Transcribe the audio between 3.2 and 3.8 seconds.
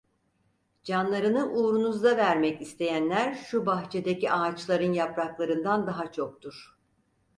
şu